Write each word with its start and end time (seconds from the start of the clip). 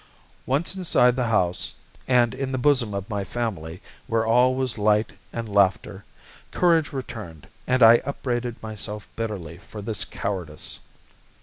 Once 0.47 0.75
inside 0.75 1.15
the 1.15 1.25
house, 1.27 1.75
and 2.07 2.33
in 2.33 2.51
the 2.51 2.57
bosom 2.57 2.91
of 2.95 3.07
my 3.07 3.23
family, 3.23 3.83
where 4.07 4.25
all 4.25 4.55
was 4.55 4.79
light 4.79 5.13
and 5.31 5.47
laughter, 5.47 6.03
courage 6.49 6.91
returned, 6.91 7.45
and 7.67 7.83
I 7.83 8.01
upbraided 8.03 8.63
myself 8.63 9.07
bitterly 9.15 9.59
for 9.59 9.79
this 9.79 10.03
cowardice. 10.03 10.79